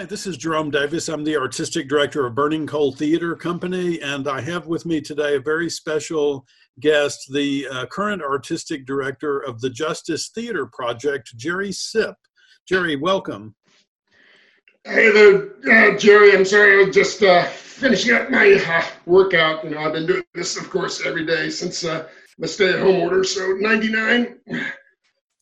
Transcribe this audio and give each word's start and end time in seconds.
Hi, 0.00 0.06
this 0.06 0.26
is 0.26 0.38
Jerome 0.38 0.70
Davis. 0.70 1.10
I'm 1.10 1.24
the 1.24 1.36
artistic 1.36 1.86
director 1.86 2.24
of 2.24 2.34
Burning 2.34 2.66
Coal 2.66 2.90
Theater 2.90 3.36
Company, 3.36 4.00
and 4.00 4.26
I 4.26 4.40
have 4.40 4.66
with 4.66 4.86
me 4.86 5.02
today 5.02 5.36
a 5.36 5.40
very 5.40 5.68
special 5.68 6.46
guest, 6.80 7.30
the 7.30 7.68
uh, 7.70 7.84
current 7.84 8.22
artistic 8.22 8.86
director 8.86 9.40
of 9.40 9.60
the 9.60 9.68
Justice 9.68 10.30
Theater 10.30 10.64
Project, 10.64 11.36
Jerry 11.36 11.70
Sipp. 11.70 12.14
Jerry, 12.66 12.96
welcome. 12.96 13.54
Hey 14.84 15.10
there, 15.10 15.50
uh, 15.70 15.98
Jerry. 15.98 16.32
I'm 16.34 16.46
sorry, 16.46 16.82
I 16.82 16.86
was 16.86 16.94
just 16.94 17.22
uh, 17.22 17.44
finishing 17.44 18.14
up 18.14 18.30
my 18.30 18.52
uh, 18.54 18.82
workout. 19.04 19.64
You 19.64 19.72
know, 19.72 19.80
I've 19.80 19.92
been 19.92 20.06
doing 20.06 20.22
this, 20.32 20.56
of 20.56 20.70
course, 20.70 21.04
every 21.04 21.26
day 21.26 21.50
since 21.50 21.84
uh, 21.84 22.08
the 22.38 22.48
stay-at-home 22.48 23.02
order. 23.02 23.22
So 23.22 23.52
99. 23.52 24.38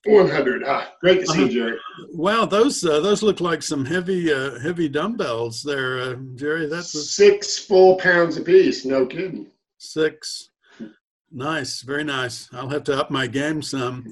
100. 0.04 0.62
Ah, 0.64 0.92
great 1.00 1.20
to 1.20 1.26
see 1.26 1.42
you. 1.42 1.48
Jerry. 1.48 1.78
Wow, 2.12 2.44
those 2.44 2.84
uh, 2.84 3.00
those 3.00 3.22
look 3.22 3.40
like 3.40 3.62
some 3.62 3.84
heavy 3.84 4.32
uh, 4.32 4.58
heavy 4.60 4.88
dumbbells 4.88 5.62
there, 5.62 5.98
uh, 5.98 6.14
Jerry. 6.34 6.66
That's 6.66 6.94
a... 6.94 7.02
six 7.02 7.58
full 7.58 7.96
pounds 7.96 8.36
apiece. 8.36 8.84
No 8.84 9.06
kidding. 9.06 9.46
Six. 9.78 10.50
Nice, 11.30 11.82
very 11.82 12.04
nice. 12.04 12.48
I'll 12.54 12.70
have 12.70 12.84
to 12.84 12.98
up 12.98 13.10
my 13.10 13.26
game 13.26 13.60
some. 13.60 14.10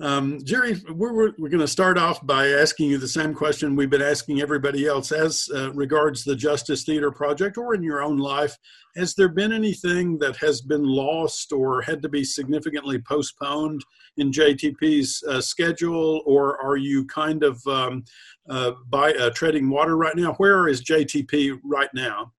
Um, 0.00 0.40
Jerry, 0.42 0.74
we're, 0.88 1.12
we're, 1.12 1.32
we're 1.38 1.48
going 1.48 1.60
to 1.60 1.68
start 1.68 1.96
off 1.96 2.26
by 2.26 2.48
asking 2.48 2.90
you 2.90 2.98
the 2.98 3.06
same 3.06 3.34
question 3.34 3.76
we've 3.76 3.88
been 3.88 4.02
asking 4.02 4.40
everybody 4.40 4.84
else 4.84 5.12
as 5.12 5.48
uh, 5.54 5.72
regards 5.74 6.24
the 6.24 6.34
Justice 6.34 6.82
Theater 6.82 7.12
Project 7.12 7.56
or 7.56 7.74
in 7.74 7.84
your 7.84 8.02
own 8.02 8.16
life. 8.16 8.56
Has 8.96 9.14
there 9.14 9.28
been 9.28 9.52
anything 9.52 10.18
that 10.18 10.36
has 10.38 10.60
been 10.60 10.82
lost 10.82 11.52
or 11.52 11.82
had 11.82 12.02
to 12.02 12.08
be 12.08 12.24
significantly 12.24 12.98
postponed 12.98 13.84
in 14.16 14.32
JTP's 14.32 15.22
uh, 15.28 15.40
schedule, 15.40 16.22
or 16.26 16.60
are 16.60 16.76
you 16.76 17.06
kind 17.06 17.44
of 17.44 17.64
um, 17.68 18.04
uh, 18.50 18.72
by 18.88 19.12
uh, 19.12 19.30
treading 19.30 19.70
water 19.70 19.96
right 19.96 20.16
now? 20.16 20.32
Where 20.34 20.66
is 20.66 20.82
JTP 20.82 21.60
right 21.62 21.90
now? 21.94 22.32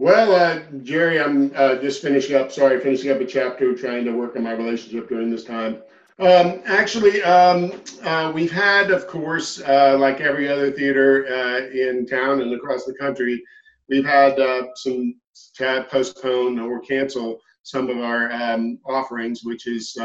Well, 0.00 0.32
uh, 0.32 0.60
Jerry, 0.84 1.20
I'm 1.20 1.50
uh, 1.56 1.74
just 1.76 2.00
finishing 2.02 2.36
up. 2.36 2.52
Sorry, 2.52 2.78
finishing 2.80 3.10
up 3.10 3.20
a 3.20 3.26
chapter, 3.26 3.74
trying 3.74 4.04
to 4.04 4.12
work 4.12 4.36
on 4.36 4.44
my 4.44 4.52
relationship 4.52 5.08
during 5.08 5.28
this 5.28 5.42
time. 5.42 5.82
Um, 6.20 6.60
actually, 6.66 7.20
um, 7.24 7.72
uh, 8.04 8.30
we've 8.32 8.50
had, 8.50 8.92
of 8.92 9.08
course, 9.08 9.60
uh, 9.60 9.96
like 9.98 10.20
every 10.20 10.48
other 10.48 10.70
theater 10.70 11.26
uh, 11.26 11.66
in 11.76 12.06
town 12.06 12.42
and 12.42 12.54
across 12.54 12.84
the 12.84 12.94
country, 12.94 13.42
we've 13.88 14.06
had 14.06 14.38
uh, 14.38 14.68
some 14.76 15.16
to 15.56 15.84
postpone 15.90 16.60
or 16.60 16.78
cancel 16.78 17.40
some 17.64 17.90
of 17.90 17.98
our 17.98 18.30
um, 18.30 18.78
offerings, 18.86 19.42
which 19.42 19.66
is 19.66 19.96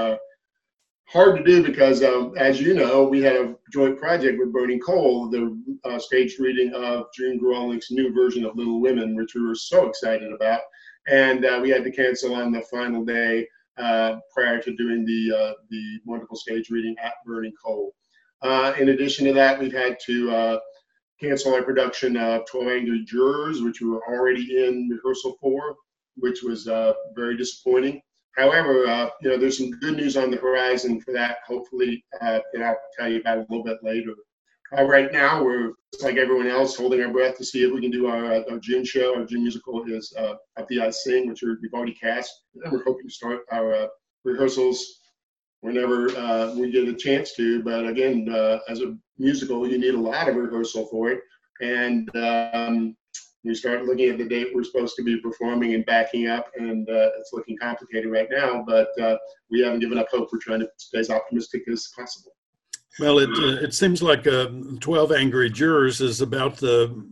hard 1.05 1.37
to 1.37 1.43
do 1.43 1.63
because, 1.63 2.01
uh, 2.01 2.29
as 2.31 2.59
you 2.59 2.73
know, 2.73 3.03
we 3.03 3.21
had 3.21 3.35
a 3.35 3.55
joint 3.71 3.99
project 3.99 4.39
with 4.39 4.53
Burning 4.53 4.79
Coal, 4.79 5.29
the 5.29 5.61
uh, 5.85 5.99
staged 5.99 6.39
reading 6.39 6.73
of 6.73 7.05
June 7.15 7.39
Guralnick's 7.39 7.91
new 7.91 8.13
version 8.13 8.45
of 8.45 8.55
Little 8.55 8.81
Women, 8.81 9.15
which 9.15 9.35
we 9.35 9.45
were 9.45 9.55
so 9.55 9.87
excited 9.87 10.31
about. 10.31 10.61
And 11.07 11.45
uh, 11.45 11.59
we 11.61 11.69
had 11.69 11.83
to 11.83 11.91
cancel 11.91 12.33
on 12.35 12.51
the 12.51 12.61
final 12.61 13.03
day 13.03 13.47
uh, 13.77 14.19
prior 14.33 14.61
to 14.61 14.75
doing 14.75 15.05
the, 15.05 15.35
uh, 15.35 15.53
the 15.69 15.99
wonderful 16.05 16.37
stage 16.37 16.69
reading 16.69 16.95
at 17.01 17.13
Burning 17.25 17.53
Coal. 17.63 17.93
Uh, 18.41 18.73
in 18.79 18.89
addition 18.89 19.25
to 19.25 19.33
that, 19.33 19.59
we've 19.59 19.73
had 19.73 19.97
to 20.05 20.59
cancel 21.21 21.53
our 21.53 21.63
production 21.63 22.17
of 22.17 22.45
12 22.47 22.67
Angry 22.67 23.05
Jurors, 23.05 23.61
which 23.61 23.81
we 23.81 23.87
were 23.87 24.03
already 24.07 24.65
in 24.65 24.89
rehearsal 24.89 25.37
for, 25.39 25.75
which 26.17 26.43
was 26.43 26.65
very 27.15 27.37
disappointing. 27.37 28.01
However, 28.35 28.87
uh, 28.87 29.09
you 29.21 29.29
know, 29.29 29.37
there's 29.37 29.57
some 29.57 29.71
good 29.71 29.95
news 29.95 30.17
on 30.17 30.31
the 30.31 30.37
horizon 30.37 30.99
for 30.99 31.13
that. 31.13 31.37
Hopefully, 31.45 32.03
uh, 32.21 32.39
I'll 32.61 32.75
tell 32.97 33.09
you 33.09 33.19
about 33.19 33.37
a 33.37 33.45
little 33.49 33.63
bit 33.63 33.77
later. 33.83 34.13
Uh, 34.75 34.83
right 34.85 35.11
now, 35.11 35.43
we're 35.43 35.73
like 36.01 36.17
everyone 36.17 36.47
else, 36.47 36.75
holding 36.75 37.01
our 37.01 37.11
breath 37.11 37.37
to 37.37 37.45
see 37.45 37.63
if 37.63 37.71
we 37.71 37.79
can 37.79 37.91
do 37.91 38.07
our, 38.07 38.25
uh, 38.25 38.41
our 38.49 38.57
June 38.57 38.83
show. 38.83 39.15
Our 39.15 39.25
June 39.25 39.43
musical 39.43 39.83
is 39.85 40.11
uh, 40.17 40.33
Of 40.57 40.67
Thee 40.67 40.81
I 40.81 40.89
Sing, 40.89 41.29
which 41.29 41.43
we've 41.43 41.73
already 41.73 41.93
cast, 41.93 42.31
and 42.55 42.71
we're 42.71 42.83
hoping 42.83 43.07
to 43.07 43.13
start 43.13 43.41
our 43.51 43.75
uh, 43.75 43.87
rehearsals 44.23 45.01
whenever 45.61 46.09
uh, 46.17 46.55
we 46.55 46.71
get 46.71 46.87
a 46.87 46.95
chance 46.95 47.35
to. 47.35 47.61
But 47.61 47.87
again, 47.87 48.27
as 48.67 48.81
a 48.81 48.97
musical, 49.19 49.67
you 49.67 49.77
need 49.77 49.93
a 49.93 49.99
lot 49.99 50.27
of 50.27 50.35
rehearsal 50.35 50.87
for 50.87 51.11
it, 51.11 51.21
and 51.61 52.09
um, 52.15 52.95
we 53.43 53.53
start 53.53 53.83
looking 53.85 54.09
at 54.09 54.17
the 54.17 54.25
date 54.25 54.47
we're 54.53 54.63
supposed 54.63 54.95
to 54.95 55.03
be 55.03 55.19
performing 55.19 55.73
and 55.73 55.85
backing 55.85 56.27
up, 56.27 56.51
and 56.55 56.89
uh, 56.89 57.09
it's 57.19 57.31
looking 57.33 57.57
complicated 57.57 58.11
right 58.11 58.27
now. 58.31 58.63
But 58.65 58.89
uh, 59.01 59.17
we 59.51 59.61
haven't 59.61 59.79
given 59.79 59.97
up 59.97 60.07
hope. 60.09 60.29
We're 60.31 60.39
trying 60.39 60.61
to 60.61 60.69
stay 60.77 60.99
as 60.99 61.09
optimistic 61.09 61.63
as 61.71 61.91
possible. 61.95 62.31
Well, 62.99 63.19
it 63.19 63.29
uh, 63.29 63.63
it 63.63 63.73
seems 63.73 64.01
like 64.03 64.27
uh, 64.27 64.47
Twelve 64.79 65.11
Angry 65.11 65.49
Jurors 65.49 65.99
is 65.99 66.21
about 66.21 66.57
the 66.57 67.03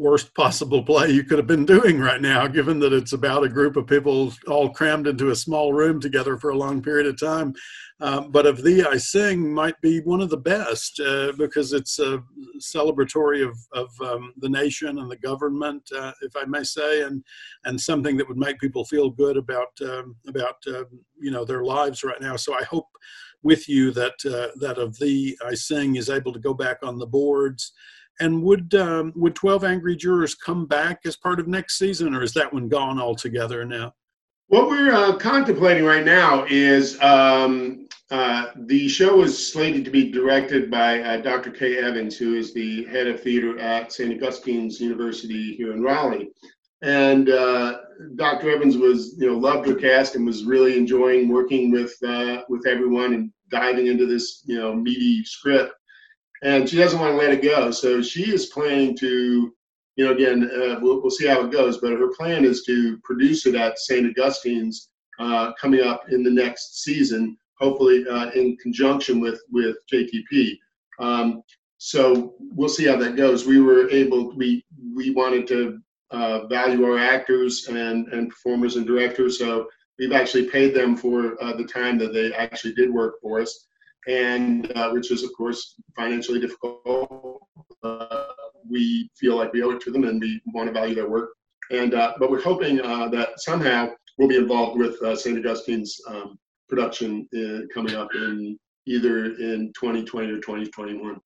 worst 0.00 0.34
possible 0.34 0.82
play 0.82 1.10
you 1.10 1.22
could 1.22 1.36
have 1.36 1.46
been 1.46 1.66
doing 1.66 2.00
right 2.00 2.22
now, 2.22 2.46
given 2.46 2.78
that 2.78 2.94
it's 2.94 3.12
about 3.12 3.44
a 3.44 3.48
group 3.48 3.76
of 3.76 3.86
people 3.86 4.32
all 4.48 4.70
crammed 4.70 5.06
into 5.06 5.30
a 5.30 5.36
small 5.36 5.74
room 5.74 6.00
together 6.00 6.38
for 6.38 6.50
a 6.50 6.56
long 6.56 6.80
period 6.80 7.06
of 7.06 7.20
time. 7.20 7.52
Um, 8.00 8.30
but 8.30 8.46
of 8.46 8.62
thee 8.62 8.82
I 8.82 8.96
sing 8.96 9.52
might 9.52 9.78
be 9.82 10.00
one 10.00 10.22
of 10.22 10.30
the 10.30 10.38
best 10.38 10.98
uh, 11.00 11.32
because 11.36 11.74
it's 11.74 11.98
a 11.98 12.22
celebratory 12.58 13.46
of, 13.46 13.58
of 13.74 13.90
um, 14.00 14.32
the 14.38 14.48
nation 14.48 14.98
and 14.98 15.10
the 15.10 15.18
government, 15.18 15.82
uh, 15.94 16.12
if 16.22 16.34
I 16.34 16.46
may 16.46 16.64
say, 16.64 17.02
and 17.02 17.22
and 17.66 17.78
something 17.78 18.16
that 18.16 18.26
would 18.26 18.38
make 18.38 18.58
people 18.58 18.86
feel 18.86 19.10
good 19.10 19.36
about 19.36 19.78
um, 19.82 20.16
about 20.26 20.56
uh, 20.66 20.84
you 21.20 21.30
know 21.30 21.44
their 21.44 21.62
lives 21.62 22.02
right 22.02 22.20
now. 22.22 22.36
So 22.36 22.54
I 22.54 22.64
hope 22.64 22.88
with 23.42 23.68
you 23.68 23.90
that 23.92 24.14
uh, 24.24 24.56
that 24.60 24.78
of 24.78 24.98
thee 24.98 25.36
I 25.44 25.52
sing 25.52 25.96
is 25.96 26.08
able 26.08 26.32
to 26.32 26.38
go 26.38 26.54
back 26.54 26.78
on 26.82 26.98
the 26.98 27.06
boards. 27.06 27.72
And 28.18 28.42
would 28.42 28.74
um, 28.74 29.12
would 29.16 29.34
Twelve 29.34 29.64
Angry 29.64 29.96
Jurors 29.96 30.34
come 30.34 30.66
back 30.66 31.00
as 31.04 31.16
part 31.16 31.40
of 31.40 31.48
next 31.48 31.78
season, 31.78 32.14
or 32.14 32.22
is 32.22 32.34
that 32.34 32.52
one 32.52 32.68
gone 32.68 33.00
altogether 33.00 33.64
now? 33.64 33.94
What 34.48 34.68
we're 34.68 34.92
uh, 34.92 35.16
contemplating 35.16 35.84
right 35.84 36.04
now 36.04 36.44
is 36.48 37.00
um, 37.00 37.86
uh, 38.10 38.46
the 38.56 38.88
show 38.88 39.22
is 39.22 39.52
slated 39.52 39.84
to 39.84 39.92
be 39.92 40.10
directed 40.10 40.70
by 40.70 41.00
uh, 41.00 41.18
Dr. 41.18 41.52
Kay 41.52 41.78
Evans, 41.78 42.16
who 42.18 42.34
is 42.34 42.52
the 42.52 42.84
head 42.86 43.06
of 43.06 43.22
theater 43.22 43.60
at 43.60 43.92
St. 43.92 44.12
Augustine's 44.12 44.80
University 44.80 45.54
here 45.54 45.72
in 45.72 45.82
Raleigh. 45.82 46.30
And 46.82 47.28
uh, 47.28 47.78
Dr. 48.16 48.50
Evans 48.50 48.76
was, 48.76 49.14
you 49.18 49.28
know, 49.28 49.38
loved 49.38 49.68
her 49.68 49.74
cast 49.76 50.16
and 50.16 50.26
was 50.26 50.44
really 50.44 50.76
enjoying 50.76 51.28
working 51.28 51.70
with 51.70 51.94
uh, 52.04 52.42
with 52.48 52.66
everyone 52.66 53.14
and 53.14 53.32
diving 53.50 53.86
into 53.86 54.06
this, 54.06 54.42
you 54.46 54.58
know, 54.58 54.74
meaty 54.74 55.22
script. 55.24 55.74
And 56.42 56.68
she 56.68 56.76
doesn't 56.76 56.98
want 56.98 57.12
to 57.12 57.16
let 57.16 57.32
it 57.32 57.42
go, 57.42 57.70
so 57.70 58.00
she 58.00 58.32
is 58.32 58.46
planning 58.46 58.96
to 58.98 59.52
you 60.00 60.06
know, 60.06 60.12
again, 60.12 60.50
uh, 60.50 60.78
we'll, 60.80 61.02
we'll 61.02 61.10
see 61.10 61.26
how 61.26 61.44
it 61.44 61.50
goes, 61.50 61.76
but 61.76 61.92
her 61.92 62.08
plan 62.16 62.44
is 62.44 62.62
to 62.62 62.96
produce 63.04 63.44
it 63.44 63.54
at 63.54 63.78
St. 63.78 64.06
Augustine's 64.06 64.88
uh, 65.18 65.52
coming 65.60 65.82
up 65.82 66.04
in 66.10 66.22
the 66.22 66.30
next 66.30 66.82
season, 66.82 67.36
hopefully 67.58 68.06
uh, 68.08 68.30
in 68.30 68.56
conjunction 68.56 69.20
with, 69.20 69.42
with 69.50 69.76
JTP. 69.92 70.56
Um, 70.98 71.42
so 71.76 72.34
we'll 72.38 72.70
see 72.70 72.86
how 72.86 72.96
that 72.96 73.16
goes. 73.16 73.46
We 73.46 73.60
were 73.60 73.90
able, 73.90 74.34
we, 74.34 74.64
we 74.94 75.10
wanted 75.10 75.46
to 75.48 75.80
uh, 76.10 76.46
value 76.46 76.84
our 76.84 76.98
actors 76.98 77.68
and, 77.68 78.08
and 78.08 78.30
performers 78.30 78.76
and 78.76 78.86
directors, 78.86 79.38
so 79.38 79.68
we've 79.98 80.12
actually 80.12 80.48
paid 80.48 80.74
them 80.74 80.96
for 80.96 81.36
uh, 81.42 81.54
the 81.54 81.64
time 81.64 81.98
that 81.98 82.14
they 82.14 82.32
actually 82.32 82.72
did 82.72 82.90
work 82.90 83.16
for 83.20 83.42
us, 83.42 83.66
and 84.08 84.72
uh, 84.76 84.90
which 84.90 85.10
is, 85.10 85.22
of 85.22 85.30
course, 85.36 85.74
financially 85.96 86.40
difficult 86.40 87.40
we 88.70 89.10
feel 89.18 89.36
like 89.36 89.52
we 89.52 89.62
owe 89.62 89.70
it 89.70 89.80
to 89.82 89.90
them 89.90 90.04
and 90.04 90.20
we 90.20 90.40
want 90.54 90.68
to 90.68 90.72
value 90.72 90.94
their 90.94 91.08
work. 91.08 91.30
And 91.70 91.94
uh, 91.94 92.14
but 92.18 92.30
we're 92.30 92.42
hoping 92.42 92.80
uh, 92.80 93.08
that 93.08 93.40
somehow 93.40 93.90
we'll 94.18 94.28
be 94.28 94.36
involved 94.36 94.78
with 94.78 95.00
uh, 95.02 95.14
St. 95.14 95.38
Augustine's 95.38 96.00
um, 96.08 96.38
production 96.68 97.28
in, 97.32 97.68
coming 97.72 97.94
up 97.94 98.08
in 98.14 98.58
either 98.86 99.26
in 99.26 99.72
2020 99.78 100.28
or 100.28 100.36
2021. 100.36 101.18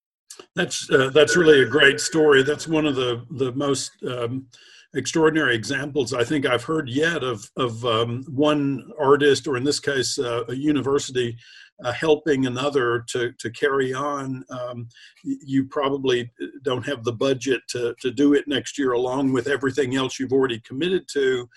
That's 0.55 0.91
uh, 0.91 1.11
that's 1.11 1.37
really 1.37 1.63
a 1.63 1.69
great 1.69 2.01
story. 2.01 2.43
That's 2.43 2.69
one 2.69 2.87
of 2.87 2.97
the 2.97 3.25
the 3.31 3.53
most 3.53 3.93
um, 4.07 4.47
extraordinary 4.95 5.55
examples 5.55 6.13
I 6.13 6.25
think 6.25 6.47
I've 6.47 6.65
heard 6.65 6.89
yet 6.89 7.23
of 7.23 7.49
of 7.57 7.85
um, 7.85 8.25
one 8.29 8.91
artist, 8.99 9.47
or 9.47 9.57
in 9.57 9.65
this 9.65 9.81
case, 9.81 10.19
uh, 10.19 10.45
a 10.49 10.55
university, 10.55 11.37
uh, 11.83 11.93
helping 11.93 12.47
another 12.47 13.05
to 13.09 13.33
to 13.39 13.51
carry 13.51 13.93
on. 13.93 14.45
Um, 14.51 14.89
you 15.25 15.67
probably 15.67 16.31
don't 16.63 16.87
have 16.87 17.05
the 17.05 17.13
budget 17.13 17.63
to 17.71 17.95
to 18.01 18.11
do 18.11 18.35
it 18.35 18.47
next 18.47 18.79
year, 18.79 18.93
along 18.93 19.33
with 19.33 19.49
everything 19.49 19.97
else 19.97 20.19
you've 20.19 20.33
already 20.33 20.61
committed 20.61 21.09
to. 21.13 21.49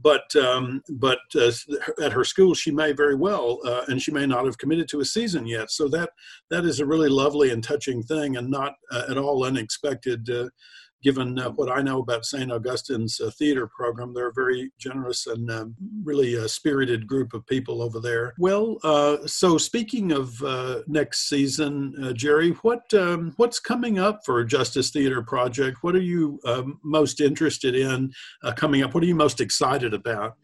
But 0.00 0.34
um, 0.36 0.82
but 0.88 1.20
uh, 1.34 1.52
at 2.02 2.12
her 2.12 2.24
school, 2.24 2.54
she 2.54 2.70
may 2.70 2.92
very 2.92 3.14
well, 3.14 3.60
uh, 3.64 3.84
and 3.88 4.00
she 4.00 4.10
may 4.10 4.26
not 4.26 4.46
have 4.46 4.58
committed 4.58 4.88
to 4.88 5.00
a 5.00 5.04
season 5.04 5.46
yet. 5.46 5.70
So 5.70 5.86
that 5.88 6.10
that 6.50 6.64
is 6.64 6.80
a 6.80 6.86
really 6.86 7.10
lovely 7.10 7.50
and 7.50 7.62
touching 7.62 8.02
thing, 8.02 8.36
and 8.36 8.50
not 8.50 8.74
uh, 8.90 9.04
at 9.10 9.18
all 9.18 9.44
unexpected 9.44 10.28
uh, 10.30 10.48
given 11.02 11.38
uh, 11.38 11.50
what 11.50 11.70
I 11.70 11.82
know 11.82 12.00
about 12.00 12.24
St. 12.24 12.50
Augustine's 12.50 13.20
uh, 13.20 13.30
theater 13.30 13.66
program. 13.66 14.14
They're 14.14 14.28
a 14.28 14.32
very 14.32 14.70
generous 14.78 15.26
and 15.26 15.50
um, 15.50 15.74
really 16.04 16.34
a 16.34 16.48
spirited 16.48 17.06
group 17.06 17.34
of 17.34 17.46
people 17.46 17.82
over 17.82 18.00
there. 18.00 18.34
Well, 18.38 18.78
uh, 18.82 19.26
so 19.26 19.58
speaking 19.58 20.12
of 20.12 20.42
uh, 20.42 20.80
next 20.86 21.28
season, 21.28 21.94
uh, 22.02 22.12
Jerry, 22.12 22.50
what 22.62 22.92
um, 22.94 23.32
what's 23.36 23.60
coming 23.60 23.98
up 23.98 24.20
for 24.24 24.42
Justice 24.44 24.90
Theater 24.90 25.22
Project? 25.22 25.78
What 25.82 25.94
are 25.94 26.00
you 26.00 26.40
um, 26.44 26.78
most 26.82 27.20
interested 27.20 27.74
in 27.74 28.12
uh, 28.42 28.52
coming 28.52 28.82
up? 28.82 28.94
What 28.94 29.02
are 29.02 29.06
you 29.06 29.14
most 29.14 29.40
excited 29.40 29.94
about? 29.94 30.36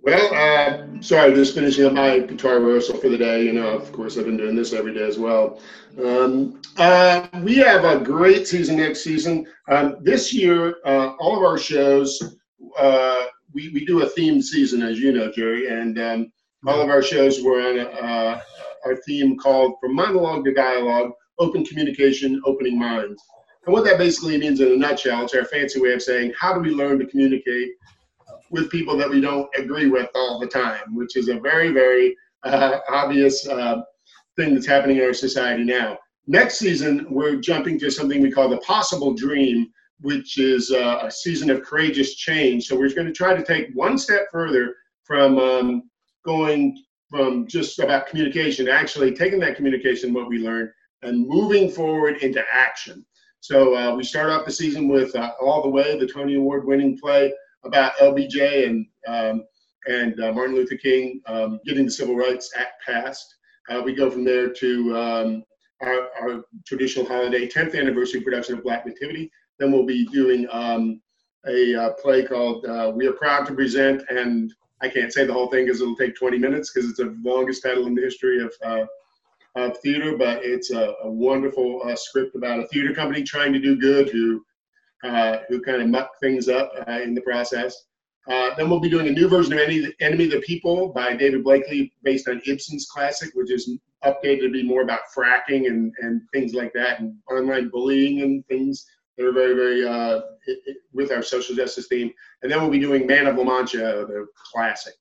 Well, 0.00 0.32
uh, 0.32 1.02
sorry, 1.02 1.34
just 1.34 1.54
finishing 1.54 1.84
up 1.84 1.92
my 1.92 2.20
guitar 2.20 2.60
rehearsal 2.60 2.98
for 2.98 3.08
the 3.08 3.18
day. 3.18 3.44
You 3.44 3.52
know, 3.52 3.68
of 3.68 3.90
course, 3.92 4.16
I've 4.16 4.26
been 4.26 4.36
doing 4.36 4.54
this 4.54 4.72
every 4.72 4.94
day 4.94 5.02
as 5.02 5.18
well. 5.18 5.60
Um, 6.02 6.62
uh, 6.76 7.26
we 7.42 7.56
have 7.56 7.84
a 7.84 8.02
great 8.02 8.46
season 8.46 8.76
next 8.76 9.02
season. 9.02 9.46
Um, 9.68 9.96
this 10.02 10.32
year, 10.32 10.76
uh, 10.84 11.14
all 11.18 11.36
of 11.36 11.42
our 11.42 11.58
shows, 11.58 12.38
uh, 12.78 13.24
we, 13.52 13.70
we 13.70 13.84
do 13.84 14.02
a 14.02 14.08
theme 14.08 14.40
season, 14.40 14.82
as 14.82 15.00
you 15.00 15.12
know, 15.12 15.32
Jerry, 15.32 15.68
and 15.68 15.98
um, 15.98 16.32
all 16.66 16.80
of 16.80 16.90
our 16.90 17.02
shows 17.02 17.42
were 17.42 17.60
on 17.60 17.80
uh, 17.80 18.40
our 18.84 18.96
theme 19.06 19.36
called 19.36 19.74
From 19.80 19.94
Monologue 19.94 20.44
to 20.44 20.54
Dialogue 20.54 21.10
Open 21.40 21.64
Communication, 21.64 22.40
Opening 22.44 22.78
Minds. 22.78 23.22
And 23.66 23.72
what 23.72 23.84
that 23.84 23.98
basically 23.98 24.38
means 24.38 24.60
in 24.60 24.72
a 24.72 24.76
nutshell, 24.76 25.24
it's 25.24 25.34
our 25.34 25.44
fancy 25.44 25.80
way 25.80 25.92
of 25.92 26.02
saying, 26.02 26.32
how 26.38 26.54
do 26.54 26.60
we 26.60 26.70
learn 26.70 26.98
to 27.00 27.06
communicate 27.06 27.70
with 28.50 28.70
people 28.70 28.96
that 28.96 29.10
we 29.10 29.20
don't 29.20 29.48
agree 29.56 29.88
with 29.88 30.08
all 30.14 30.38
the 30.38 30.46
time, 30.46 30.94
which 30.94 31.16
is 31.16 31.28
a 31.28 31.38
very, 31.40 31.70
very 31.70 32.16
uh, 32.44 32.78
obvious 32.88 33.46
uh, 33.48 33.82
thing 34.36 34.54
that's 34.54 34.66
happening 34.66 34.98
in 34.98 35.04
our 35.04 35.14
society 35.14 35.64
now. 35.64 35.98
Next 36.26 36.58
season, 36.58 37.06
we're 37.10 37.36
jumping 37.36 37.78
to 37.80 37.90
something 37.90 38.20
we 38.20 38.30
call 38.30 38.48
the 38.48 38.58
possible 38.58 39.14
dream, 39.14 39.68
which 40.00 40.38
is 40.38 40.70
uh, 40.70 41.00
a 41.04 41.10
season 41.10 41.50
of 41.50 41.62
courageous 41.62 42.14
change. 42.14 42.66
So 42.66 42.76
we're 42.76 42.94
going 42.94 43.06
to 43.06 43.12
try 43.12 43.34
to 43.34 43.42
take 43.42 43.70
one 43.74 43.98
step 43.98 44.26
further 44.30 44.74
from 45.04 45.38
um, 45.38 45.90
going 46.24 46.84
from 47.08 47.46
just 47.46 47.78
about 47.78 48.06
communication, 48.06 48.68
actually 48.68 49.14
taking 49.14 49.40
that 49.40 49.56
communication, 49.56 50.12
what 50.12 50.28
we 50.28 50.38
learned, 50.38 50.70
and 51.02 51.26
moving 51.26 51.70
forward 51.70 52.18
into 52.18 52.44
action. 52.52 53.04
So 53.40 53.74
uh, 53.74 53.94
we 53.94 54.04
start 54.04 54.30
off 54.30 54.44
the 54.44 54.52
season 54.52 54.88
with 54.88 55.14
uh, 55.16 55.32
All 55.40 55.62
the 55.62 55.68
Way, 55.68 55.98
the 55.98 56.06
Tony 56.06 56.34
Award 56.34 56.66
winning 56.66 56.98
play 56.98 57.32
about 57.64 57.96
LBJ 57.96 58.66
and 58.66 58.86
um, 59.06 59.44
and 59.86 60.20
uh, 60.20 60.32
Martin 60.32 60.54
Luther 60.54 60.76
King 60.76 61.20
um, 61.26 61.60
getting 61.64 61.86
the 61.86 61.90
Civil 61.90 62.16
Rights 62.16 62.52
Act 62.56 62.82
passed. 62.84 63.34
Uh, 63.70 63.80
we 63.82 63.94
go 63.94 64.10
from 64.10 64.24
there 64.24 64.48
to 64.50 64.96
um, 64.96 65.44
our, 65.80 66.08
our, 66.20 66.44
traditional 66.66 67.06
holiday 67.06 67.46
10th 67.46 67.78
anniversary 67.78 68.20
production 68.20 68.56
of 68.56 68.64
Black 68.64 68.86
Nativity. 68.86 69.30
Then 69.58 69.72
we'll 69.72 69.86
be 69.86 70.06
doing 70.06 70.46
um, 70.50 71.00
a 71.46 71.74
uh, 71.74 71.90
play 71.94 72.24
called 72.24 72.64
uh, 72.66 72.92
We 72.94 73.06
Are 73.06 73.12
Proud 73.12 73.46
to 73.46 73.54
Present, 73.54 74.02
and 74.10 74.52
I 74.80 74.88
can't 74.88 75.12
say 75.12 75.24
the 75.24 75.32
whole 75.32 75.48
thing 75.48 75.64
because 75.64 75.80
it'll 75.80 75.96
take 75.96 76.16
20 76.16 76.38
minutes 76.38 76.72
because 76.72 76.88
it's 76.88 76.98
the 76.98 77.16
longest 77.22 77.62
title 77.62 77.86
in 77.86 77.94
the 77.94 78.02
history 78.02 78.42
of, 78.42 78.52
uh, 78.64 78.86
of 79.54 79.76
theater, 79.78 80.16
but 80.16 80.44
it's 80.44 80.70
a, 80.70 80.94
a 81.02 81.10
wonderful 81.10 81.82
uh, 81.84 81.96
script 81.96 82.36
about 82.36 82.60
a 82.60 82.66
theater 82.68 82.94
company 82.94 83.22
trying 83.22 83.52
to 83.52 83.58
do 83.58 83.76
good 83.76 84.08
who 84.10 84.44
who 85.48 85.60
kind 85.62 85.82
of 85.82 85.88
muck 85.88 86.12
things 86.20 86.48
up 86.48 86.72
uh, 86.86 87.00
in 87.00 87.14
the 87.14 87.20
process. 87.20 87.84
Uh, 88.28 88.54
then 88.56 88.68
we'll 88.68 88.80
be 88.80 88.90
doing 88.90 89.08
a 89.08 89.12
new 89.12 89.26
version 89.26 89.54
of 89.54 89.58
Enemy, 89.58 89.90
Enemy 90.00 90.24
of 90.26 90.30
the 90.32 90.40
People 90.40 90.88
by 90.88 91.16
David 91.16 91.42
Blakely, 91.42 91.92
based 92.02 92.28
on 92.28 92.42
Ibsen's 92.46 92.86
classic, 92.86 93.30
which 93.34 93.50
is 93.50 93.70
updated 94.04 94.42
to 94.42 94.50
be 94.50 94.62
more 94.62 94.82
about 94.82 95.00
fracking 95.16 95.66
and, 95.66 95.92
and 96.00 96.20
things 96.32 96.52
like 96.52 96.72
that, 96.74 97.00
and 97.00 97.16
online 97.30 97.70
bullying 97.70 98.20
and 98.20 98.46
things 98.46 98.86
that 99.16 99.26
are 99.26 99.32
very, 99.32 99.54
very 99.54 99.86
uh, 99.86 100.20
it, 100.46 100.58
it, 100.66 100.76
with 100.92 101.10
our 101.10 101.22
social 101.22 101.56
justice 101.56 101.86
theme. 101.86 102.12
And 102.42 102.52
then 102.52 102.60
we'll 102.60 102.70
be 102.70 102.78
doing 102.78 103.06
Man 103.06 103.26
of 103.26 103.36
La 103.36 103.44
Mancha, 103.44 103.78
the 103.78 104.26
classic. 104.52 104.94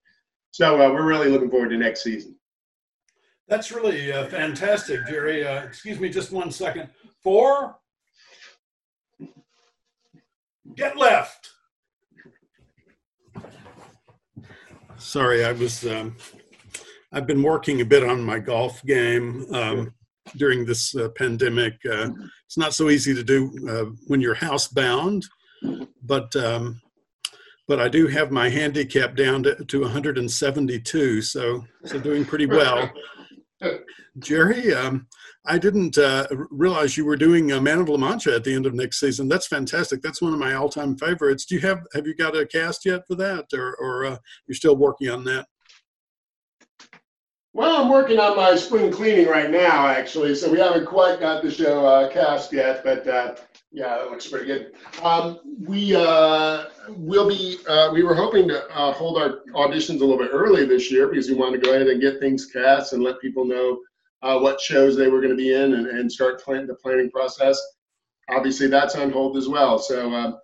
So 0.52 0.76
uh, 0.76 0.92
we're 0.92 1.06
really 1.06 1.28
looking 1.30 1.50
forward 1.50 1.70
to 1.70 1.78
next 1.78 2.04
season. 2.04 2.36
That's 3.50 3.72
really 3.74 4.12
uh, 4.12 4.28
fantastic, 4.28 5.06
Jerry. 5.08 5.42
excuse 5.42 6.00
me 6.00 6.10
just 6.10 6.32
one 6.32 6.52
second. 6.52 6.90
Four, 7.22 7.78
Get 10.78 10.96
left. 10.96 11.50
Sorry, 14.98 15.44
I 15.44 15.52
was. 15.52 15.86
Um, 15.88 16.16
I've 17.12 17.26
been 17.26 17.42
working 17.42 17.82
a 17.82 17.86
bit 17.86 18.04
on 18.04 18.22
my 18.22 18.38
golf 18.38 18.84
game 18.84 19.46
um, 19.54 19.94
during 20.36 20.66
this 20.66 20.96
uh, 20.96 21.10
pandemic. 21.16 21.74
Uh, 21.84 22.10
it's 22.46 22.60
not 22.60 22.76
so 22.76 22.92
easy 22.92 23.16
to 23.16 23.24
do 23.24 23.52
uh, 23.68 23.92
when 24.06 24.22
you're 24.22 24.36
housebound, 24.36 25.24
but 26.04 26.36
um, 26.36 26.80
but 27.68 27.80
I 27.80 27.90
do 27.90 28.06
have 28.06 28.32
my 28.32 28.48
handicap 28.48 29.16
down 29.16 29.42
to, 29.44 29.56
to 29.56 29.82
172, 29.82 31.22
so 31.24 31.66
so 31.86 32.00
doing 32.00 32.24
pretty 32.24 32.46
well. 32.46 32.88
Jerry, 34.20 34.76
um, 34.76 35.08
I 35.48 35.58
didn't 35.58 35.98
uh, 35.98 36.28
realize 36.52 36.98
you 36.98 37.06
were 37.06 37.16
doing 37.16 37.52
a 37.54 37.62
Man 37.62 37.80
of 37.80 37.90
La 37.90 37.98
Mancha 37.98 38.36
at 38.36 38.44
the 38.44 38.54
end 38.54 38.66
of 38.66 38.74
next 38.74 39.00
season. 39.00 39.28
That's 39.28 39.48
fantastic. 39.48 40.02
That's 40.02 40.22
one 40.22 40.34
of 40.34 40.40
my 40.40 40.54
all-time 40.54 40.98
favorites. 40.98 41.46
Do 41.46 41.56
you 41.56 41.62
have 41.62 41.86
have 41.94 42.06
you 42.06 42.16
got 42.16 42.36
a 42.36 42.46
cast 42.46 42.86
yet 42.86 43.08
for 43.08 43.16
that, 43.16 43.46
or 43.54 43.76
or 43.76 44.06
uh, 44.06 44.18
you're 44.46 44.56
still 44.56 44.76
working 44.76 45.10
on 45.10 45.24
that? 45.24 45.48
Well, 47.54 47.82
I'm 47.82 47.90
working 47.90 48.20
on 48.20 48.38
my 48.38 48.56
spring 48.56 48.92
cleaning 48.92 49.28
right 49.28 49.50
now, 49.50 49.88
actually. 49.88 50.36
So 50.36 50.52
we 50.52 50.60
haven't 50.60 50.86
quite 50.86 51.20
got 51.20 51.42
the 51.42 51.50
show 51.50 51.84
uh, 51.88 52.12
cast 52.12 52.54
yet, 52.54 52.84
but 52.84 53.08
uh, 53.08 53.36
yeah, 53.72 53.98
that 53.98 54.12
looks 54.12 54.28
pretty 54.28 54.46
good. 54.46 54.74
Um, 55.02 55.40
we 55.66 55.96
uh, 55.96 56.66
will 56.90 57.28
be. 57.28 57.58
Uh, 57.68 57.90
we 57.94 58.04
were 58.04 58.14
hoping 58.14 58.48
to 58.50 58.64
uh, 58.70 58.92
hold 58.94 59.18
our 59.18 59.40
auditions 59.56 60.02
a 60.02 60.06
little 60.06 60.18
bit 60.18 60.30
early 60.32 60.66
this 60.66 60.92
year 60.92 61.08
because 61.08 61.30
we 61.30 61.36
wanted 61.36 61.62
to 61.62 61.66
go 61.66 61.74
ahead 61.74 61.88
and 61.88 62.02
get 62.02 62.20
things 62.20 62.46
cast 62.46 62.94
and 62.94 63.02
let 63.02 63.20
people 63.22 63.46
know 63.46 63.80
uh, 64.24 64.40
what 64.40 64.60
shows 64.60 64.96
they 64.96 65.08
were 65.08 65.22
going 65.22 65.32
to 65.32 65.38
be 65.38 65.54
in 65.54 65.74
and, 65.76 65.88
and 65.88 66.12
start 66.12 66.42
plan- 66.42 66.68
the 66.68 66.76
planning 66.76 67.10
process. 67.12 67.60
Obviously, 68.30 68.68
that's 68.68 68.96
on 68.96 69.12
hold 69.12 69.38
as 69.38 69.48
well. 69.48 69.80
So 69.80 70.12
um, 70.14 70.38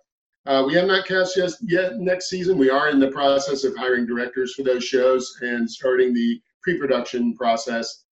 uh, 0.46 0.64
we 0.66 0.74
have 0.74 0.86
not 0.86 1.06
cast 1.06 1.34
just 1.34 1.58
yet 1.62 1.96
next 1.96 2.28
season. 2.28 2.58
We 2.58 2.70
are 2.70 2.88
in 2.88 3.00
the 3.00 3.10
process 3.10 3.64
of 3.64 3.76
hiring 3.76 4.06
directors 4.06 4.54
for 4.54 4.62
those 4.62 4.84
shows 4.84 5.36
and 5.40 5.70
starting 5.70 6.14
the 6.14 6.40
pre-production 6.62 7.34
process. 7.34 8.04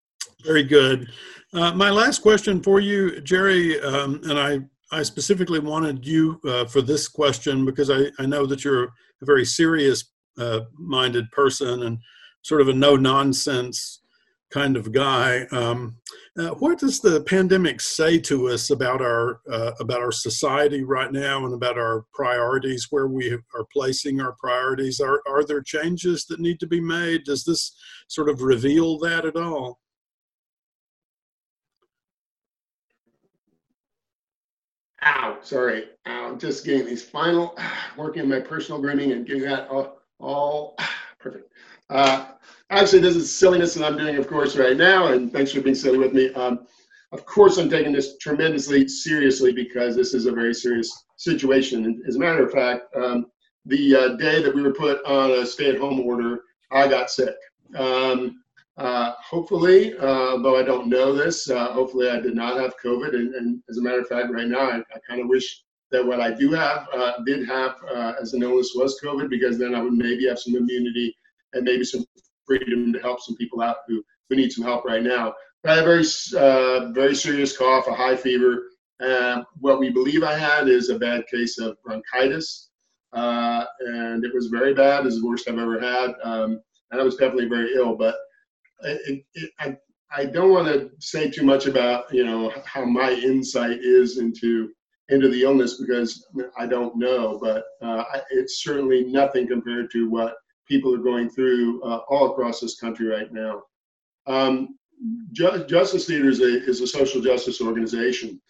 Very 0.45 0.65
good. 0.65 1.09
Uh, 1.53 1.73
my 1.73 1.91
last 1.91 2.21
question 2.21 2.63
for 2.63 2.81
you, 2.81 3.21
Jerry, 3.21 3.81
um, 3.81 4.21
and 4.25 4.39
I, 4.39 4.61
I 4.91 5.03
specifically 5.03 5.59
wanted 5.59 6.07
you 6.07 6.41
uh, 6.47 6.65
for 6.65 6.83
this 6.83 7.09
question 7.09 7.65
because 7.65 7.91
I, 7.91 8.11
I 8.19 8.27
know 8.27 8.47
that 8.47 8.65
you're 8.65 8.85
a 8.85 9.25
very 9.25 9.45
serious 9.45 10.05
uh, 10.39 10.61
minded 10.79 11.31
person 11.31 11.83
and 11.83 11.99
sort 12.43 12.61
of 12.61 12.69
a 12.69 12.73
no 12.73 12.97
nonsense 12.97 14.02
kind 14.53 14.77
of 14.77 14.93
guy. 14.93 15.47
Um, 15.51 15.97
uh, 16.39 16.51
what 16.51 16.79
does 16.79 17.01
the 17.01 17.23
pandemic 17.23 17.81
say 17.81 18.19
to 18.19 18.49
us 18.49 18.71
about 18.71 19.01
our 19.01 19.41
uh, 19.51 19.73
about 19.81 20.01
our 20.01 20.13
society 20.13 20.85
right 20.85 21.11
now 21.11 21.45
and 21.45 21.55
about 21.55 21.79
our 21.79 22.05
priorities, 22.13 22.89
where 22.91 23.07
we 23.07 23.33
are 23.33 23.67
placing 23.73 24.21
our 24.21 24.33
priorities? 24.33 25.01
Are 25.01 25.23
are 25.27 25.45
there 25.45 25.63
changes 25.63 26.27
that 26.27 26.41
need 26.41 26.61
to 26.61 26.67
be 26.67 26.81
made? 26.81 27.25
Does 27.25 27.45
this 27.45 27.77
sort 28.09 28.29
of 28.29 28.43
reveal 28.43 28.99
that 28.99 29.25
at 29.25 29.37
all? 29.37 29.79
Ow, 35.05 35.39
sorry. 35.43 35.87
I'm 36.07 36.39
just 36.39 36.65
getting 36.65 36.87
these 36.87 37.03
final, 37.03 37.59
working 37.97 38.29
my 38.29 38.41
personal 38.41 38.81
grooming 38.81 39.13
and 39.13 39.27
getting 39.27 39.43
that 39.43 39.69
all, 39.69 39.99
all 40.19 40.77
perfect. 41.19 41.53
Uh, 41.93 42.25
actually, 42.71 43.01
this 43.01 43.17
is 43.17 43.31
silliness 43.31 43.75
that 43.75 43.85
I'm 43.85 43.99
doing, 43.99 44.17
of 44.17 44.27
course, 44.27 44.57
right 44.57 44.79
now, 44.79 45.09
and 45.09 45.31
thanks 45.31 45.53
for 45.53 45.61
being 45.61 45.75
silly 45.75 45.99
with 45.99 46.15
me. 46.15 46.33
Um, 46.33 46.67
of 47.13 47.27
course, 47.27 47.59
I'm 47.59 47.69
taking 47.69 47.93
this 47.93 48.17
tremendously 48.17 48.89
seriously 48.89 49.53
because 49.53 49.95
this 49.95 50.15
is 50.15 50.25
a 50.25 50.33
very 50.33 50.55
serious 50.55 50.91
situation. 51.19 51.85
And 51.85 52.03
as 52.09 52.17
a 52.17 52.19
matter 52.19 52.47
of 52.47 52.51
fact, 52.51 52.85
um, 52.97 53.27
the 53.67 53.95
uh, 53.95 54.09
day 54.17 54.43
that 54.43 54.55
we 54.55 54.63
were 54.63 54.73
put 54.73 55.05
on 55.05 55.33
a 55.33 55.45
stay-at-home 55.45 56.01
order, 56.01 56.41
I 56.71 56.89
got 56.89 57.11
sick. 57.11 57.37
Um, 57.77 58.43
uh, 58.79 59.13
hopefully, 59.23 59.93
uh, 59.99 60.39
though 60.39 60.57
I 60.59 60.63
don't 60.63 60.89
know 60.89 61.13
this, 61.13 61.51
uh, 61.51 61.75
hopefully 61.75 62.09
I 62.09 62.21
did 62.21 62.35
not 62.35 62.59
have 62.59 62.75
COVID. 62.83 63.15
And, 63.15 63.35
and, 63.35 63.63
as 63.69 63.77
a 63.77 63.83
matter 63.83 64.01
of 64.01 64.09
fact, 64.09 64.33
right 64.33 64.49
now, 64.49 64.71
I, 64.71 64.79
I 64.79 64.99
kind 65.07 65.21
of 65.21 65.29
wish 65.29 65.63
that 65.91 66.05
what 66.05 66.23
I 66.23 66.31
do 66.31 66.53
have, 66.53 66.89
uh, 66.95 67.23
did 67.27 67.47
have 67.47 67.75
uh, 67.95 68.15
as 68.19 68.33
an 68.33 68.43
illness 68.43 68.73
was 68.75 68.99
COVID, 69.05 69.29
because 69.29 69.59
then 69.59 69.75
I 69.75 69.83
would 69.83 69.93
maybe 69.93 70.27
have 70.27 70.39
some 70.39 70.57
immunity 70.57 71.15
and 71.53 71.65
maybe 71.65 71.85
some 71.85 72.05
freedom 72.47 72.93
to 72.93 72.99
help 73.01 73.21
some 73.21 73.37
people 73.37 73.63
out 73.63 73.77
who, 73.87 74.03
who 74.29 74.37
need 74.37 74.53
some 74.53 74.65
help 74.65 74.85
right 74.85 75.03
now. 75.03 75.35
I 75.65 75.77
had 75.77 75.85
a 75.85 75.85
very, 75.85 76.05
uh, 76.37 76.93
very 76.93 77.15
serious 77.15 77.57
cough, 77.57 77.87
a 77.87 77.95
high 77.95 78.17
fever. 78.17 78.65
What 79.61 79.79
we 79.79 79.91
believe 79.91 80.23
I 80.23 80.37
had 80.37 80.69
is 80.69 80.89
a 80.89 80.99
bad 80.99 81.27
case 81.29 81.59
of 81.59 81.77
bronchitis. 81.85 82.71
Uh, 83.13 83.65
and 83.81 84.25
it 84.25 84.35
was 84.35 84.47
very 84.47 84.75
bad. 84.75 85.07
It's 85.07 85.21
the 85.21 85.27
worst 85.27 85.49
I've 85.49 85.59
ever 85.59 85.79
had. 85.79 86.15
Um, 86.25 86.61
and 86.91 87.01
I 87.01 87.05
was 87.05 87.17
definitely 87.17 87.49
very 87.49 87.75
ill. 87.75 87.95
But 87.95 88.17
it, 88.83 89.23
it, 89.35 89.51
I, 89.61 89.77
I 90.15 90.25
don't 90.25 90.51
want 90.51 90.67
to 90.69 90.91
say 90.99 91.31
too 91.31 91.45
much 91.45 91.67
about, 91.67 92.13
you 92.13 92.25
know, 92.25 92.53
how 92.65 92.85
my 92.85 93.13
insight 93.13 93.79
is 93.83 94.19
into 94.19 94.71
into 95.09 95.29
the 95.29 95.43
illness 95.43 95.79
because 95.79 96.27
I 96.57 96.67
don't 96.67 96.97
know, 96.97 97.39
but 97.41 97.65
uh, 97.83 98.05
it's 98.31 98.63
certainly 98.63 99.05
nothing 99.05 99.47
compared 99.47 99.91
to 99.91 100.09
what 100.09 100.37
people 100.67 100.95
are 100.95 100.99
going 100.99 101.29
through 101.29 101.83
uh, 101.83 102.01
all 102.09 102.31
across 102.31 102.61
this 102.61 102.79
country 102.79 103.07
right 103.07 103.33
now. 103.33 103.63
Um, 104.27 104.79
Ju- 105.33 105.65
Justice 105.67 106.07
Theater 106.07 106.29
is 106.29 106.41
a, 106.41 106.65
is 106.65 106.81
a 106.81 106.87
social 106.87 107.21
justice 107.21 107.61
organization. 107.61 108.41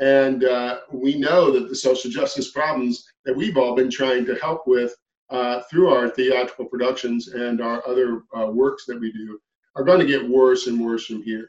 And 0.00 0.44
uh, 0.44 0.80
we 0.90 1.16
know 1.16 1.50
that 1.52 1.68
the 1.68 1.74
social 1.74 2.10
justice 2.10 2.50
problems 2.50 3.04
that 3.24 3.36
we've 3.36 3.56
all 3.56 3.74
been 3.74 3.90
trying 3.90 4.24
to 4.26 4.34
help 4.36 4.66
with 4.66 4.94
uh, 5.30 5.62
through 5.70 5.88
our 5.88 6.10
theatrical 6.10 6.66
productions 6.66 7.28
and 7.28 7.60
our 7.60 7.86
other 7.86 8.22
uh, 8.36 8.46
works 8.46 8.84
that 8.86 9.00
we 9.00 9.12
do 9.12 9.38
are 9.76 9.84
going 9.84 10.00
to 10.00 10.06
get 10.06 10.28
worse 10.28 10.66
and 10.66 10.84
worse 10.84 11.06
from 11.06 11.22
here. 11.22 11.48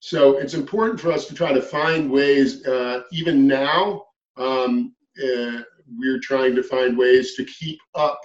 So 0.00 0.38
it's 0.38 0.54
important 0.54 0.98
for 0.98 1.12
us 1.12 1.26
to 1.26 1.34
try 1.34 1.52
to 1.52 1.60
find 1.60 2.10
ways, 2.10 2.66
uh, 2.66 3.02
even 3.12 3.46
now, 3.46 4.04
um, 4.36 4.94
uh, 5.22 5.60
we're 5.98 6.20
trying 6.20 6.54
to 6.56 6.62
find 6.62 6.96
ways 6.96 7.34
to 7.34 7.44
keep 7.44 7.78
up 7.94 8.20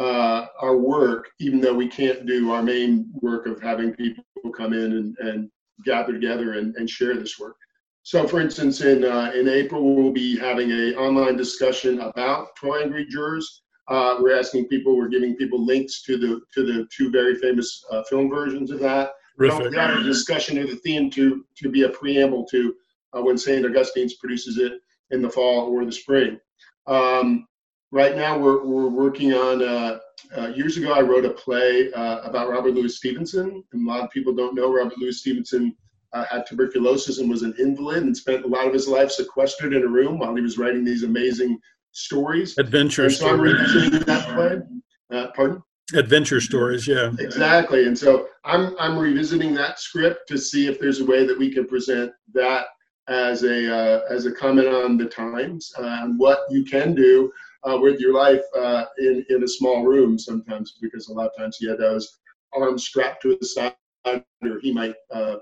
uh, 0.00 0.46
our 0.60 0.76
work, 0.76 1.28
even 1.38 1.60
though 1.60 1.74
we 1.74 1.86
can't 1.86 2.26
do 2.26 2.50
our 2.50 2.62
main 2.62 3.10
work 3.20 3.46
of 3.46 3.60
having 3.60 3.92
people 3.94 4.24
come 4.56 4.72
in 4.72 4.92
and, 4.92 5.16
and 5.18 5.50
gather 5.84 6.12
together 6.14 6.54
and, 6.54 6.74
and 6.76 6.88
share 6.88 7.16
this 7.16 7.38
work. 7.38 7.56
So, 8.02 8.26
for 8.26 8.40
instance, 8.40 8.80
in 8.80 9.04
uh, 9.04 9.30
in 9.34 9.46
April, 9.46 9.94
we'll 9.94 10.12
be 10.12 10.38
having 10.38 10.70
a 10.70 10.94
online 10.94 11.36
discussion 11.36 12.00
about 12.00 12.56
12 12.56 12.82
Angry 12.84 13.06
Jurors. 13.06 13.62
Uh, 13.88 14.16
we're 14.20 14.38
asking 14.38 14.68
people, 14.68 14.96
we're 14.96 15.08
giving 15.08 15.36
people 15.36 15.64
links 15.64 16.02
to 16.04 16.16
the 16.16 16.40
to 16.54 16.64
the 16.64 16.88
two 16.96 17.10
very 17.10 17.34
famous 17.34 17.84
uh, 17.90 18.02
film 18.04 18.30
versions 18.30 18.70
of 18.70 18.80
that. 18.80 19.12
Terrific. 19.38 19.74
Have 19.74 20.00
a 20.00 20.02
discussion 20.02 20.56
of 20.58 20.70
the 20.70 20.76
theme 20.76 21.10
to 21.10 21.44
to 21.58 21.68
be 21.68 21.82
a 21.82 21.90
preamble 21.90 22.46
to 22.46 22.74
uh, 23.12 23.20
when 23.20 23.36
St. 23.36 23.66
Augustine's 23.66 24.14
produces 24.14 24.56
it 24.56 24.80
in 25.10 25.20
the 25.20 25.30
fall 25.30 25.68
or 25.68 25.84
the 25.84 25.92
spring. 25.92 26.40
Um, 26.86 27.46
right 27.90 28.16
now, 28.16 28.38
we're 28.38 28.64
we're 28.64 28.88
working 28.88 29.32
on. 29.34 29.62
Uh, 29.62 29.98
uh, 30.36 30.48
years 30.48 30.76
ago, 30.76 30.92
I 30.92 31.00
wrote 31.00 31.24
a 31.24 31.30
play 31.30 31.90
about 31.92 32.50
Robert 32.50 32.74
Louis 32.74 32.96
Stevenson, 32.96 33.64
and 33.72 33.88
a 33.88 33.90
lot 33.90 34.04
of 34.04 34.10
people 34.10 34.34
don't 34.34 34.54
know 34.54 34.72
Robert 34.72 34.98
Louis 34.98 35.18
Stevenson 35.18 35.74
uh, 36.12 36.24
had 36.24 36.46
tuberculosis 36.46 37.18
and 37.18 37.30
was 37.30 37.42
an 37.42 37.54
invalid 37.58 38.02
and 38.02 38.16
spent 38.16 38.44
a 38.44 38.48
lot 38.48 38.66
of 38.66 38.72
his 38.72 38.88
life 38.88 39.10
sequestered 39.10 39.72
in 39.72 39.82
a 39.82 39.88
room 39.88 40.18
while 40.18 40.34
he 40.34 40.42
was 40.42 40.58
writing 40.58 40.84
these 40.84 41.02
amazing 41.02 41.58
stories. 41.92 42.56
Adventure 42.58 43.04
and 43.04 43.12
so 43.12 43.26
stories. 43.26 43.54
I'm 43.54 43.58
revisiting 43.58 44.00
that 44.00 44.28
play. 44.34 45.16
Uh, 45.16 45.28
pardon? 45.34 45.62
Adventure 45.94 46.40
stories, 46.40 46.86
yeah. 46.86 47.10
Exactly. 47.18 47.86
And 47.86 47.98
so 47.98 48.28
I'm 48.44 48.76
I'm 48.78 48.96
revisiting 48.96 49.54
that 49.54 49.80
script 49.80 50.28
to 50.28 50.38
see 50.38 50.68
if 50.68 50.78
there's 50.78 51.00
a 51.00 51.04
way 51.04 51.26
that 51.26 51.36
we 51.36 51.52
can 51.52 51.66
present 51.66 52.12
that 52.32 52.66
as 53.08 53.42
a 53.42 53.74
uh, 53.74 54.00
as 54.08 54.26
a 54.26 54.32
comment 54.32 54.68
on 54.68 54.96
the 54.96 55.06
times 55.06 55.72
uh, 55.78 56.00
and 56.02 56.16
what 56.18 56.40
you 56.48 56.64
can 56.64 56.94
do 56.94 57.32
uh, 57.64 57.78
with 57.78 58.00
your 58.00 58.14
life 58.14 58.42
uh, 58.56 58.84
in 58.98 59.24
in 59.28 59.42
a 59.42 59.48
small 59.48 59.84
room 59.84 60.18
sometimes 60.18 60.78
because 60.80 61.08
a 61.08 61.12
lot 61.12 61.26
of 61.26 61.36
times 61.36 61.56
he 61.58 61.68
had 61.68 61.78
those 61.78 62.18
arms 62.54 62.84
strapped 62.84 63.22
to 63.22 63.36
his 63.40 63.54
side 63.54 63.74
or 64.04 64.58
he 64.62 64.72
might 64.72 64.94
uh, 65.12 65.36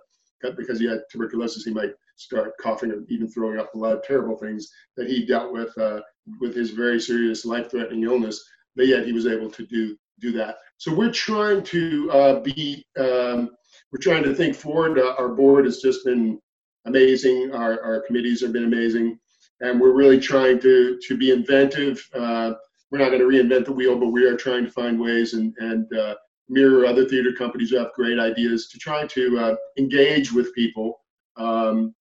because 0.56 0.78
he 0.78 0.86
had 0.86 1.02
tuberculosis, 1.10 1.64
he 1.64 1.72
might 1.72 1.92
start 2.16 2.52
coughing 2.60 2.90
and 2.90 3.10
even 3.10 3.28
throwing 3.28 3.58
up 3.58 3.74
a 3.74 3.78
lot 3.78 3.96
of 3.96 4.02
terrible 4.02 4.36
things 4.36 4.70
that 4.96 5.08
he 5.08 5.24
dealt 5.24 5.52
with 5.52 5.76
uh, 5.78 6.00
with 6.40 6.54
his 6.54 6.70
very 6.70 7.00
serious 7.00 7.44
life-threatening 7.44 8.04
illness. 8.04 8.44
But 8.76 8.86
yet 8.86 9.06
he 9.06 9.12
was 9.12 9.26
able 9.26 9.50
to 9.50 9.66
do 9.66 9.96
do 10.20 10.32
that. 10.32 10.56
So 10.78 10.92
we're 10.92 11.12
trying 11.12 11.62
to 11.64 12.10
uh, 12.10 12.40
be 12.40 12.84
um, 12.98 13.50
we're 13.92 14.00
trying 14.00 14.24
to 14.24 14.34
think 14.34 14.54
forward. 14.54 14.98
Uh, 14.98 15.14
our 15.18 15.28
board 15.28 15.64
has 15.64 15.78
just 15.78 16.04
been 16.04 16.38
amazing. 16.84 17.52
Our, 17.52 17.82
our 17.82 18.00
committees 18.02 18.40
have 18.42 18.52
been 18.52 18.64
amazing, 18.64 19.18
and 19.60 19.80
we're 19.80 19.92
really 19.92 20.20
trying 20.20 20.60
to 20.60 20.98
to 21.06 21.16
be 21.16 21.30
inventive. 21.30 22.08
Uh, 22.14 22.54
we're 22.90 22.98
not 22.98 23.10
going 23.10 23.20
to 23.20 23.26
reinvent 23.26 23.66
the 23.66 23.72
wheel, 23.72 23.98
but 23.98 24.08
we 24.08 24.24
are 24.24 24.36
trying 24.36 24.64
to 24.64 24.70
find 24.70 24.98
ways 24.98 25.34
and 25.34 25.54
and 25.58 25.92
uh, 25.94 26.14
mirror 26.48 26.86
other 26.86 27.04
theater 27.06 27.32
companies 27.36 27.70
who 27.70 27.78
have 27.78 27.92
great 27.92 28.18
ideas 28.18 28.68
to 28.68 28.78
try 28.78 29.06
to 29.06 29.38
uh, 29.38 29.56
engage 29.78 30.32
with 30.32 30.54
people 30.54 31.00
um, 31.36 31.94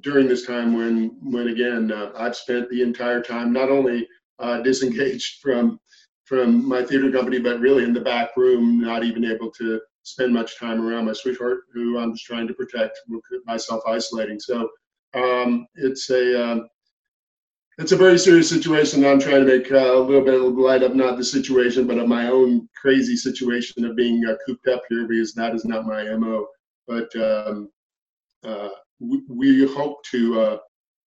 during 0.00 0.28
this 0.28 0.46
time 0.46 0.74
when, 0.74 1.16
when 1.22 1.48
again, 1.48 1.90
uh, 1.92 2.12
I've 2.16 2.36
spent 2.36 2.70
the 2.70 2.82
entire 2.82 3.20
time 3.20 3.52
not 3.52 3.70
only 3.70 4.06
uh, 4.38 4.60
disengaged 4.62 5.40
from 5.40 5.80
from 6.24 6.68
my 6.68 6.84
theater 6.84 7.10
company, 7.10 7.40
but 7.40 7.58
really 7.58 7.82
in 7.82 7.92
the 7.92 8.00
back 8.00 8.36
room, 8.36 8.80
not 8.80 9.02
even 9.02 9.24
able 9.24 9.50
to 9.50 9.80
spend 10.04 10.32
much 10.32 10.56
time 10.60 10.80
around 10.80 11.06
my 11.06 11.12
sweetheart, 11.12 11.62
who 11.74 11.98
I'm 11.98 12.12
just 12.12 12.24
trying 12.24 12.46
to 12.46 12.54
protect 12.54 13.00
myself 13.46 13.82
isolating. 13.84 14.38
So 14.38 14.70
um, 15.14 15.66
it's 15.74 16.08
a 16.10 16.40
um, 16.52 16.68
it's 17.80 17.92
a 17.92 17.96
very 17.96 18.18
serious 18.18 18.48
situation. 18.48 19.06
I'm 19.06 19.18
trying 19.18 19.46
to 19.46 19.58
make 19.58 19.72
uh, 19.72 19.94
a 19.94 19.98
little 19.98 20.22
bit 20.22 20.34
of 20.34 20.54
light 20.58 20.82
of 20.82 20.94
not 20.94 21.16
the 21.16 21.24
situation, 21.24 21.86
but 21.86 21.96
of 21.96 22.08
my 22.08 22.28
own 22.28 22.68
crazy 22.76 23.16
situation 23.16 23.86
of 23.86 23.96
being 23.96 24.22
uh, 24.26 24.34
cooped 24.44 24.68
up 24.68 24.82
here 24.90 25.08
because 25.08 25.32
that 25.34 25.54
is 25.54 25.64
not 25.64 25.86
my 25.86 26.04
mo. 26.14 26.46
But 26.86 27.08
um, 27.16 27.70
uh, 28.44 28.68
we, 28.98 29.22
we, 29.28 29.66
hope 29.66 30.04
to 30.10 30.40
uh, 30.40 30.58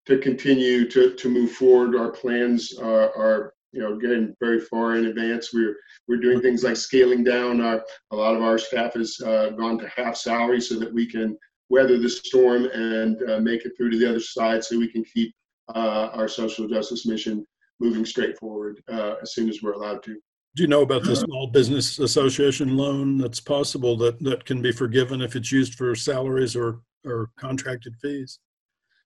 to 0.08 0.18
continue 0.18 0.90
to 0.90 1.14
to 1.14 1.30
move 1.30 1.52
forward. 1.52 1.96
Our 1.96 2.10
plans 2.10 2.76
are, 2.80 3.16
are 3.16 3.54
you 3.72 3.82
know 3.82 3.96
getting 4.00 4.36
very 4.40 4.60
far 4.60 4.96
in 4.96 5.06
advance. 5.06 5.54
We're 5.54 5.76
we're 6.08 6.18
doing 6.18 6.42
things 6.42 6.64
like 6.64 6.78
scaling 6.78 7.24
down. 7.24 7.62
Our 7.62 7.86
a 8.10 8.16
lot 8.16 8.36
of 8.36 8.42
our 8.42 8.58
staff 8.58 8.96
has 8.96 9.22
uh, 9.24 9.50
gone 9.52 9.78
to 9.78 9.90
half 9.90 10.18
salary 10.18 10.60
so 10.60 10.80
that 10.80 10.92
we 10.92 11.06
can 11.06 11.38
weather 11.70 12.00
the 12.00 12.10
storm 12.10 12.66
and 12.66 13.22
uh, 13.30 13.40
make 13.40 13.64
it 13.64 13.74
through 13.78 13.92
to 13.92 13.98
the 14.00 14.10
other 14.10 14.20
side, 14.20 14.64
so 14.64 14.80
we 14.80 14.92
can 14.92 15.04
keep 15.04 15.36
uh, 15.74 16.10
our 16.14 16.28
social 16.28 16.68
justice 16.68 17.06
mission 17.06 17.46
moving 17.80 18.06
straight 18.06 18.38
forward 18.38 18.82
uh, 18.92 19.16
as 19.22 19.34
soon 19.34 19.50
as 19.50 19.62
we're 19.62 19.74
allowed 19.74 20.04
to. 20.04 20.18
Do 20.56 20.62
you 20.62 20.68
know 20.68 20.84
about 20.84 21.04
the 21.04 21.16
Small 21.16 21.48
Business 21.48 21.98
Association 21.98 22.78
loan 22.78 23.18
that's 23.18 23.40
possible 23.40 23.98
that, 23.98 24.20
that 24.24 24.46
can 24.46 24.62
be 24.62 24.72
forgiven 24.72 25.20
if 25.20 25.36
it's 25.36 25.52
used 25.52 25.74
for 25.74 25.96
salaries 25.96 26.56
or, 26.56 26.82
or 27.06 27.32
contracted 27.38 27.96
fees? 28.00 28.38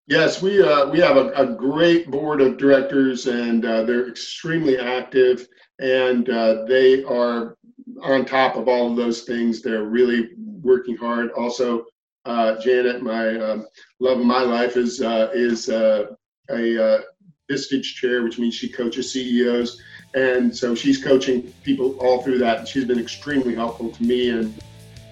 Yes, 0.07 0.41
we 0.41 0.61
uh, 0.61 0.89
we 0.89 0.99
have 0.99 1.17
a, 1.17 1.31
a, 1.31 1.45
great 1.45 2.09
board 2.09 2.39
of 2.39 2.57
directors, 2.57 3.27
and 3.27 3.65
uh, 3.65 3.83
they're 3.83 4.07
extremely 4.07 4.77
active, 4.79 5.45
and 5.79 6.29
uh, 6.29 6.63
they 6.63 7.03
are 7.03 7.57
on 8.01 8.23
top 8.23 8.55
of 8.55 8.69
all 8.69 8.89
of 8.89 8.95
those 8.95 9.23
things. 9.23 9.61
They're 9.61 9.83
really 9.83 10.29
working 10.61 10.95
hard. 10.95 11.31
Also, 11.31 11.83
uh, 12.23 12.57
Janet, 12.59 13.01
my 13.01 13.37
um, 13.37 13.67
love 13.99 14.19
of 14.19 14.25
my 14.25 14.43
life, 14.43 14.77
is 14.77 15.01
uh, 15.01 15.29
is 15.33 15.67
uh, 15.67 16.07
a 16.49 16.83
uh, 16.83 17.01
Vistage 17.49 17.95
chair, 17.95 18.23
which 18.23 18.39
means 18.39 18.55
she 18.55 18.69
coaches 18.69 19.11
CEOs. 19.11 19.81
And 20.15 20.55
so 20.55 20.75
she's 20.75 21.03
coaching 21.03 21.53
people 21.63 21.97
all 21.99 22.21
through 22.21 22.39
that. 22.39 22.59
And 22.59 22.67
she's 22.67 22.85
been 22.85 22.99
extremely 22.99 23.55
helpful 23.55 23.91
to 23.91 24.03
me 24.03 24.29
and, 24.29 24.53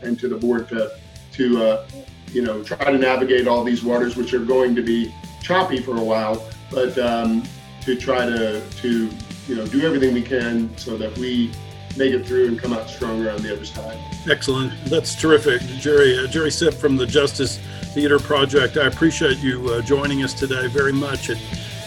and 0.01 0.19
to 0.19 0.27
the 0.27 0.37
board 0.37 0.67
to, 0.69 0.91
to 1.33 1.63
uh, 1.63 1.87
you 2.31 2.41
know, 2.41 2.63
try 2.63 2.91
to 2.91 2.97
navigate 2.97 3.47
all 3.47 3.63
these 3.63 3.83
waters, 3.83 4.15
which 4.15 4.33
are 4.33 4.43
going 4.43 4.75
to 4.75 4.81
be 4.81 5.13
choppy 5.41 5.79
for 5.79 5.97
a 5.97 6.03
while, 6.03 6.49
but 6.71 6.97
um, 6.97 7.43
to 7.81 7.95
try 7.95 8.25
to, 8.25 8.61
to, 8.81 9.09
you 9.47 9.55
know, 9.55 9.65
do 9.67 9.85
everything 9.85 10.13
we 10.13 10.21
can 10.21 10.75
so 10.77 10.97
that 10.97 11.15
we 11.17 11.51
make 11.97 12.13
it 12.13 12.25
through 12.25 12.47
and 12.47 12.59
come 12.59 12.73
out 12.73 12.89
stronger 12.89 13.29
on 13.31 13.41
the 13.41 13.53
other 13.53 13.65
side. 13.65 13.97
Excellent. 14.29 14.73
That's 14.85 15.15
terrific. 15.15 15.61
Jerry, 15.79 16.17
uh, 16.17 16.27
Jerry 16.27 16.51
Sipp 16.51 16.73
from 16.73 16.97
the 16.97 17.05
Justice 17.05 17.59
Theater 17.95 18.19
Project. 18.19 18.75
I 18.75 18.87
appreciate 18.87 19.37
you 19.37 19.69
uh, 19.69 19.81
joining 19.81 20.21
us 20.21 20.33
today 20.33 20.67
very 20.67 20.91
much. 20.91 21.29
It, 21.29 21.37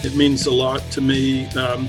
it 0.03 0.17
means 0.17 0.47
a 0.47 0.51
lot 0.51 0.81
to 0.93 1.03
me. 1.03 1.47
Um, 1.49 1.87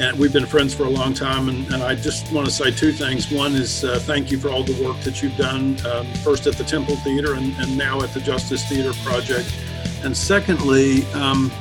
and 0.00 0.18
we've 0.18 0.32
been 0.32 0.46
friends 0.46 0.72
for 0.72 0.84
a 0.84 0.88
long 0.88 1.12
time. 1.12 1.50
And, 1.50 1.70
and 1.74 1.82
I 1.82 1.94
just 1.94 2.32
want 2.32 2.46
to 2.46 2.50
say 2.52 2.70
two 2.70 2.92
things. 2.92 3.30
One 3.30 3.52
is 3.52 3.84
uh, 3.84 3.98
thank 3.98 4.30
you 4.30 4.38
for 4.38 4.48
all 4.48 4.62
the 4.62 4.82
work 4.82 4.98
that 5.00 5.22
you've 5.22 5.36
done, 5.36 5.76
um, 5.86 6.06
first 6.24 6.46
at 6.46 6.54
the 6.54 6.64
Temple 6.64 6.96
Theater 6.96 7.34
and, 7.34 7.54
and 7.58 7.76
now 7.76 8.00
at 8.00 8.14
the 8.14 8.20
Justice 8.20 8.66
Theater 8.66 8.94
Project. 9.04 9.54
And 10.02 10.16
secondly, 10.16 11.04
um, 11.12 11.52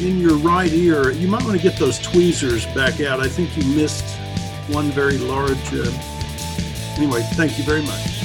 in 0.00 0.20
your 0.20 0.36
right 0.36 0.72
ear, 0.72 1.10
you 1.10 1.26
might 1.26 1.42
want 1.42 1.56
to 1.56 1.62
get 1.62 1.76
those 1.76 1.98
tweezers 1.98 2.66
back 2.66 3.00
out. 3.00 3.18
I 3.18 3.26
think 3.26 3.56
you 3.56 3.64
missed 3.74 4.16
one 4.68 4.92
very 4.92 5.18
large. 5.18 5.74
Uh, 5.74 5.90
anyway, 6.96 7.22
thank 7.32 7.58
you 7.58 7.64
very 7.64 7.82
much. 7.82 8.17